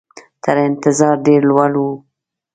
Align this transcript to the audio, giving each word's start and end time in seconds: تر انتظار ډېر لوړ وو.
تر 0.43 0.55
انتظار 0.67 1.15
ډېر 1.27 1.41
لوړ 1.49 1.71
وو. 1.81 1.91